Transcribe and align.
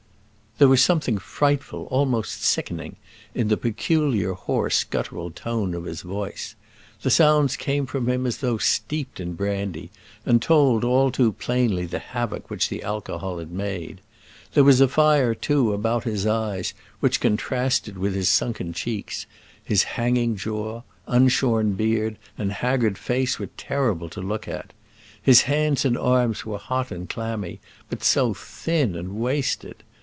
There 0.57 0.67
was 0.67 0.83
something 0.83 1.17
frightful, 1.17 1.85
almost 1.89 2.43
sickening, 2.43 2.97
in 3.33 3.47
the 3.47 3.57
peculiar 3.57 4.33
hoarse 4.33 4.83
guttural 4.83 5.31
tone 5.31 5.73
of 5.73 5.85
his 5.85 6.03
voice. 6.03 6.53
The 7.01 7.09
sounds 7.09 7.55
came 7.57 7.87
from 7.87 8.07
him 8.07 8.27
as 8.27 8.37
though 8.39 8.59
steeped 8.59 9.19
in 9.19 9.33
brandy, 9.33 9.89
and 10.23 10.39
told, 10.39 10.83
all 10.83 11.09
too 11.09 11.31
plainly, 11.31 11.87
the 11.87 11.97
havoc 11.97 12.51
which 12.51 12.69
the 12.69 12.83
alcohol 12.83 13.39
had 13.39 13.49
made. 13.51 14.01
There 14.53 14.63
was 14.65 14.79
a 14.81 14.87
fire 14.87 15.33
too 15.33 15.73
about 15.73 16.03
his 16.03 16.27
eyes 16.27 16.75
which 16.99 17.19
contrasted 17.21 17.97
with 17.97 18.13
his 18.13 18.29
sunken 18.29 18.71
cheeks: 18.71 19.25
his 19.63 19.81
hanging 19.83 20.35
jaw, 20.35 20.83
unshorn 21.07 21.73
beard, 21.73 22.19
and 22.37 22.51
haggard 22.51 22.99
face 22.99 23.39
were 23.39 23.49
terrible 23.57 24.09
to 24.09 24.21
look 24.21 24.47
at. 24.47 24.73
His 25.19 25.43
hands 25.43 25.85
and 25.85 25.97
arms 25.97 26.45
were 26.45 26.59
hot 26.59 26.91
and 26.91 27.09
clammy, 27.09 27.59
but 27.89 28.03
so 28.03 28.35
thin 28.35 28.95
and 28.95 29.15
wasted! 29.19 29.77